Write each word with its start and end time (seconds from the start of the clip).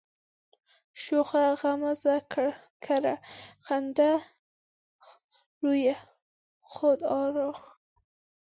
شوخه 1.01 1.43
غمزه 1.61 2.15
گره، 2.85 3.15
خنده 3.65 4.11
رویه، 5.61 5.97
خود 6.73 6.99
آرا 7.23 7.51